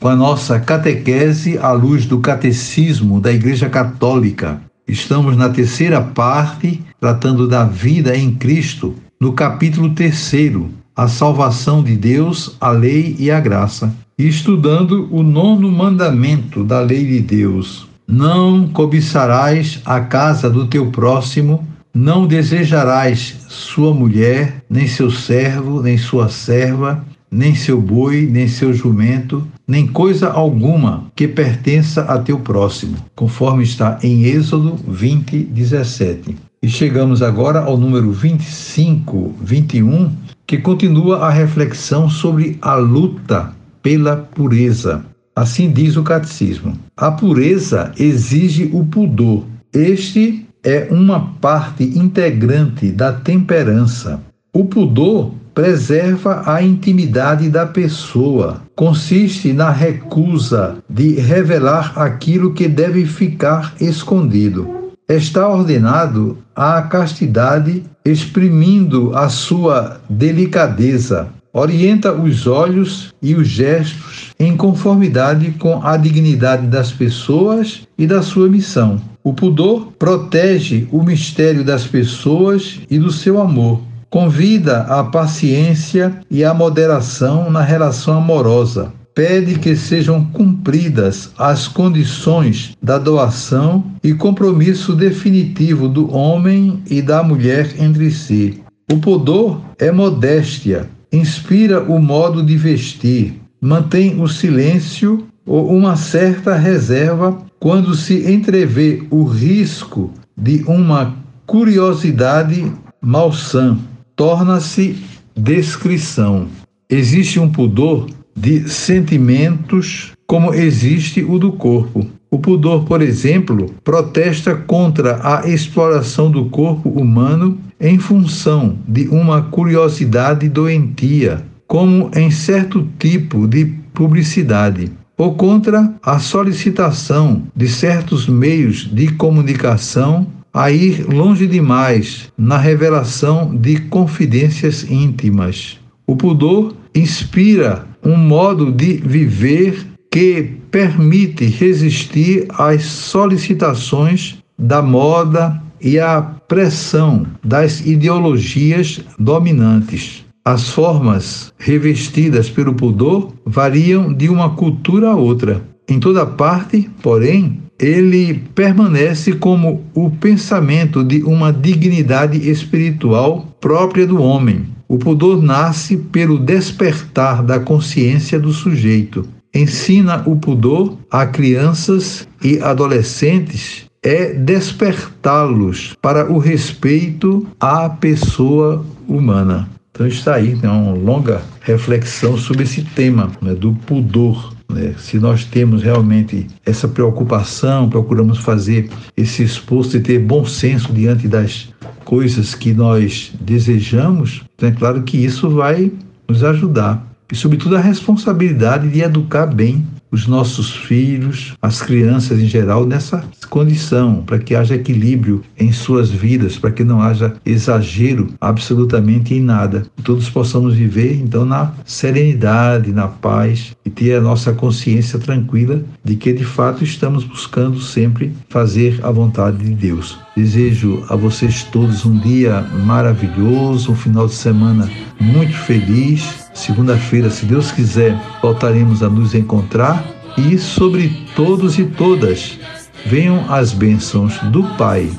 com 0.00 0.08
a 0.08 0.16
nossa 0.16 0.60
catequese 0.60 1.58
à 1.58 1.72
luz 1.72 2.06
do 2.06 2.18
catecismo 2.20 3.20
da 3.20 3.32
Igreja 3.32 3.68
Católica. 3.68 4.60
Estamos 4.86 5.36
na 5.36 5.48
terceira 5.48 6.00
parte, 6.00 6.82
tratando 7.00 7.48
da 7.48 7.64
vida 7.64 8.16
em 8.16 8.34
Cristo, 8.34 8.94
no 9.20 9.32
capítulo 9.32 9.90
terceiro, 9.90 10.70
a 10.94 11.08
salvação 11.08 11.82
de 11.82 11.96
Deus, 11.96 12.56
a 12.60 12.70
lei 12.70 13.16
e 13.18 13.30
a 13.30 13.40
graça, 13.40 13.92
e 14.18 14.28
estudando 14.28 15.08
o 15.10 15.22
nono 15.22 15.70
mandamento 15.70 16.62
da 16.62 16.80
lei 16.80 17.04
de 17.04 17.20
Deus. 17.20 17.86
Não 18.06 18.68
cobiçarás 18.68 19.80
a 19.84 20.00
casa 20.00 20.48
do 20.48 20.66
teu 20.66 20.86
próximo, 20.86 21.66
não 21.92 22.26
desejarás 22.26 23.36
sua 23.48 23.92
mulher, 23.92 24.62
nem 24.70 24.86
seu 24.86 25.10
servo, 25.10 25.82
nem 25.82 25.98
sua 25.98 26.28
serva, 26.28 27.04
nem 27.30 27.54
seu 27.54 27.80
boi, 27.80 28.28
nem 28.30 28.48
seu 28.48 28.72
jumento, 28.72 29.46
nem 29.66 29.86
coisa 29.86 30.28
alguma 30.28 31.04
que 31.14 31.26
pertença 31.26 32.02
a 32.02 32.18
teu 32.18 32.38
próximo, 32.38 32.96
conforme 33.14 33.64
está 33.64 33.98
em 34.02 34.24
Êxodo 34.24 34.76
20, 34.88 35.44
17. 35.44 36.36
E 36.62 36.68
chegamos 36.68 37.22
agora 37.22 37.60
ao 37.60 37.76
número 37.76 38.10
25, 38.12 39.34
21, 39.42 40.10
que 40.46 40.58
continua 40.58 41.18
a 41.26 41.30
reflexão 41.30 42.08
sobre 42.08 42.58
a 42.62 42.74
luta 42.74 43.52
pela 43.82 44.16
pureza. 44.16 45.04
Assim 45.34 45.70
diz 45.70 45.96
o 45.96 46.02
catecismo. 46.02 46.72
A 46.96 47.10
pureza 47.10 47.92
exige 47.98 48.70
o 48.72 48.84
pudor. 48.86 49.44
Este 49.72 50.46
é 50.64 50.88
uma 50.90 51.20
parte 51.40 51.84
integrante 51.84 52.90
da 52.90 53.12
temperança. 53.12 54.20
O 54.52 54.64
pudor 54.64 55.32
preserva 55.56 56.42
a 56.44 56.62
intimidade 56.62 57.48
da 57.48 57.64
pessoa. 57.64 58.60
Consiste 58.74 59.54
na 59.54 59.70
recusa 59.70 60.76
de 60.86 61.18
revelar 61.18 61.98
aquilo 61.98 62.52
que 62.52 62.68
deve 62.68 63.06
ficar 63.06 63.74
escondido. 63.80 64.92
Está 65.08 65.48
ordenado 65.48 66.36
à 66.54 66.82
castidade, 66.82 67.82
exprimindo 68.04 69.16
a 69.16 69.30
sua 69.30 69.98
delicadeza. 70.10 71.28
Orienta 71.54 72.12
os 72.12 72.46
olhos 72.46 73.14
e 73.22 73.34
os 73.34 73.48
gestos 73.48 74.32
em 74.38 74.54
conformidade 74.58 75.52
com 75.52 75.80
a 75.82 75.96
dignidade 75.96 76.66
das 76.66 76.92
pessoas 76.92 77.88
e 77.96 78.06
da 78.06 78.20
sua 78.20 78.46
missão. 78.46 79.00
O 79.24 79.32
pudor 79.32 79.90
protege 79.98 80.86
o 80.92 81.02
mistério 81.02 81.64
das 81.64 81.86
pessoas 81.86 82.78
e 82.90 82.98
do 82.98 83.10
seu 83.10 83.40
amor 83.40 83.80
Convida 84.08 84.82
a 84.82 85.02
paciência 85.02 86.20
e 86.30 86.44
a 86.44 86.54
moderação 86.54 87.50
na 87.50 87.60
relação 87.60 88.18
amorosa. 88.18 88.92
Pede 89.14 89.58
que 89.58 89.74
sejam 89.74 90.24
cumpridas 90.26 91.30
as 91.38 91.66
condições 91.66 92.76
da 92.82 92.98
doação 92.98 93.84
e 94.04 94.12
compromisso 94.14 94.94
definitivo 94.94 95.88
do 95.88 96.14
homem 96.14 96.82
e 96.88 97.02
da 97.02 97.22
mulher 97.22 97.74
entre 97.78 98.10
si. 98.10 98.62
O 98.92 98.98
pudor 98.98 99.60
é 99.78 99.90
modéstia, 99.90 100.88
inspira 101.12 101.82
o 101.82 101.98
modo 101.98 102.42
de 102.42 102.56
vestir, 102.56 103.40
mantém 103.60 104.20
o 104.20 104.28
silêncio 104.28 105.26
ou 105.44 105.74
uma 105.74 105.96
certa 105.96 106.54
reserva 106.54 107.38
quando 107.58 107.94
se 107.94 108.30
entrevê 108.30 109.02
o 109.10 109.24
risco 109.24 110.12
de 110.36 110.62
uma 110.68 111.16
curiosidade 111.46 112.70
malsã 113.00 113.78
torna-se 114.16 114.96
descrição. 115.36 116.48
Existe 116.88 117.38
um 117.38 117.48
pudor 117.48 118.06
de 118.34 118.68
sentimentos 118.68 120.12
como 120.26 120.54
existe 120.54 121.22
o 121.22 121.38
do 121.38 121.52
corpo. 121.52 122.06
O 122.30 122.38
pudor, 122.38 122.84
por 122.84 123.00
exemplo, 123.02 123.72
protesta 123.84 124.54
contra 124.54 125.20
a 125.22 125.48
exploração 125.48 126.30
do 126.30 126.46
corpo 126.46 126.88
humano 126.88 127.58
em 127.80 127.98
função 127.98 128.78
de 128.88 129.06
uma 129.08 129.42
curiosidade 129.42 130.48
doentia, 130.48 131.44
como 131.66 132.10
em 132.16 132.30
certo 132.30 132.88
tipo 132.98 133.46
de 133.46 133.66
publicidade, 133.94 134.90
ou 135.16 135.34
contra 135.34 135.94
a 136.02 136.18
solicitação 136.18 137.44
de 137.54 137.68
certos 137.68 138.28
meios 138.28 138.88
de 138.92 139.08
comunicação 139.12 140.26
a 140.56 140.70
ir 140.70 141.06
longe 141.06 141.46
demais 141.46 142.32
na 142.36 142.56
revelação 142.56 143.54
de 143.54 143.76
confidências 143.76 144.90
íntimas. 144.90 145.78
O 146.06 146.16
pudor 146.16 146.74
inspira 146.94 147.86
um 148.02 148.16
modo 148.16 148.72
de 148.72 148.94
viver 148.94 149.86
que 150.10 150.56
permite 150.70 151.44
resistir 151.44 152.46
às 152.56 152.84
solicitações 152.84 154.38
da 154.58 154.80
moda 154.80 155.62
e 155.78 155.98
à 155.98 156.22
pressão 156.22 157.26
das 157.44 157.84
ideologias 157.84 159.02
dominantes. 159.18 160.24
As 160.42 160.70
formas 160.70 161.52
revestidas 161.58 162.48
pelo 162.48 162.72
pudor 162.72 163.30
variam 163.44 164.10
de 164.10 164.30
uma 164.30 164.48
cultura 164.48 165.10
a 165.10 165.14
outra. 165.14 165.62
Em 165.86 166.00
toda 166.00 166.24
parte, 166.24 166.88
porém, 167.02 167.65
ele 167.78 168.42
permanece 168.54 169.32
como 169.32 169.84
o 169.94 170.10
pensamento 170.10 171.04
de 171.04 171.22
uma 171.22 171.52
dignidade 171.52 172.48
espiritual 172.48 173.46
própria 173.60 174.06
do 174.06 174.20
homem. 174.20 174.66
O 174.88 174.98
pudor 174.98 175.42
nasce 175.42 175.96
pelo 175.96 176.38
despertar 176.38 177.42
da 177.42 177.58
consciência 177.58 178.38
do 178.38 178.52
sujeito. 178.52 179.28
Ensina 179.54 180.22
o 180.26 180.36
pudor 180.36 180.96
a 181.10 181.26
crianças 181.26 182.26
e 182.42 182.58
adolescentes 182.60 183.86
é 184.02 184.32
despertá-los 184.32 185.94
para 186.00 186.30
o 186.30 186.38
respeito 186.38 187.44
à 187.58 187.88
pessoa 187.88 188.86
humana. 189.08 189.68
Então 189.90 190.06
está 190.06 190.34
aí, 190.36 190.54
tem 190.56 190.70
uma 190.70 190.92
longa 190.92 191.42
reflexão 191.62 192.36
sobre 192.36 192.62
esse 192.62 192.82
tema 192.82 193.32
né, 193.42 193.54
do 193.54 193.72
pudor. 193.72 194.54
Né? 194.68 194.94
Se 194.98 195.18
nós 195.18 195.44
temos 195.44 195.82
realmente 195.82 196.46
essa 196.64 196.88
preocupação, 196.88 197.88
procuramos 197.88 198.38
fazer 198.38 198.90
esse 199.16 199.42
esforço 199.42 199.90
de 199.92 200.00
ter 200.00 200.18
bom 200.18 200.44
senso 200.44 200.92
diante 200.92 201.28
das 201.28 201.68
coisas 202.04 202.54
que 202.54 202.72
nós 202.72 203.32
desejamos, 203.40 204.44
é 204.62 204.70
claro 204.70 205.02
que 205.02 205.16
isso 205.16 205.50
vai 205.50 205.92
nos 206.28 206.44
ajudar. 206.44 207.06
E, 207.30 207.34
sobretudo, 207.34 207.76
a 207.76 207.80
responsabilidade 207.80 208.88
de 208.88 209.00
educar 209.00 209.46
bem 209.46 209.84
os 210.16 210.26
nossos 210.26 210.74
filhos, 210.74 211.52
as 211.60 211.82
crianças 211.82 212.40
em 212.40 212.46
geral, 212.46 212.86
nessa 212.86 213.22
condição, 213.50 214.22
para 214.24 214.38
que 214.38 214.54
haja 214.54 214.74
equilíbrio 214.74 215.42
em 215.58 215.70
suas 215.72 216.08
vidas, 216.08 216.58
para 216.58 216.70
que 216.70 216.82
não 216.82 217.02
haja 217.02 217.34
exagero 217.44 218.28
absolutamente 218.40 219.34
em 219.34 219.42
nada. 219.42 219.86
Todos 220.02 220.30
possamos 220.30 220.74
viver, 220.74 221.20
então, 221.20 221.44
na 221.44 221.70
serenidade, 221.84 222.92
na 222.92 223.08
paz 223.08 223.76
e 223.84 223.90
ter 223.90 224.14
a 224.14 224.20
nossa 224.20 224.54
consciência 224.54 225.18
tranquila 225.18 225.82
de 226.02 226.16
que, 226.16 226.32
de 226.32 226.44
fato, 226.44 226.82
estamos 226.82 227.22
buscando 227.22 227.78
sempre 227.78 228.32
fazer 228.48 228.98
a 229.02 229.10
vontade 229.10 229.58
de 229.58 229.74
Deus. 229.74 230.18
Desejo 230.34 231.04
a 231.10 231.16
vocês 231.16 231.62
todos 231.64 232.06
um 232.06 232.18
dia 232.18 232.62
maravilhoso, 232.84 233.92
um 233.92 233.96
final 233.96 234.26
de 234.26 234.34
semana 234.34 234.90
muito 235.20 235.54
feliz 235.54 236.46
Segunda-feira, 236.56 237.28
se 237.28 237.44
Deus 237.44 237.70
quiser, 237.70 238.18
voltaremos 238.40 239.02
a 239.02 239.10
nos 239.10 239.34
encontrar 239.34 240.02
e 240.36 240.58
sobre 240.58 241.26
todos 241.34 241.78
e 241.78 241.84
todas 241.84 242.58
venham 243.04 243.44
as 243.48 243.72
bênçãos 243.72 244.38
do 244.50 244.62
Pai, 244.76 245.10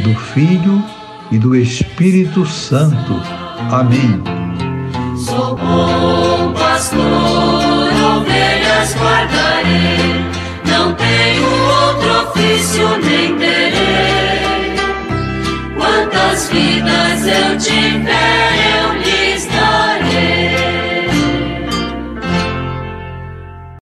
do 0.00 0.14
Filho 0.14 0.82
e 1.30 1.38
do 1.38 1.54
Espírito 1.54 2.46
Santo. 2.46 3.20
Amém. 3.70 4.22
Sou 5.16 5.56
bom 5.56 6.52
pastor, 6.54 7.02
ovelhas 8.16 8.94
guardarei, 8.96 10.24
não 10.64 10.94
tenho 10.94 11.44
outro 11.44 12.30
ofício 12.30 12.88
nem 13.04 13.36
terei. 13.36 13.78
Quantas 15.76 16.48
vidas 16.48 17.26
eu 17.26 17.58
tiver 17.58 18.47